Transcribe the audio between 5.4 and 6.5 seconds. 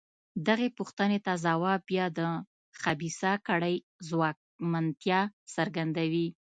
څرګندوي.